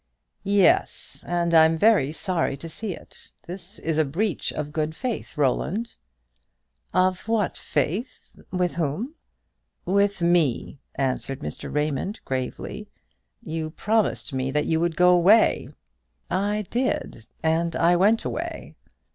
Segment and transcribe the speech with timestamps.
[0.43, 3.29] "Yes, and I am very sorry to see it.
[3.45, 5.95] This is a breach of good faith, Roland."
[6.91, 8.35] "Of what faith?
[8.51, 9.13] with whom?"
[9.85, 11.71] "With me," answered Mr.
[11.71, 12.89] Raymond, gravely.
[13.43, 15.69] "You promised me that you would go away."
[16.31, 18.73] "I did; and I went away."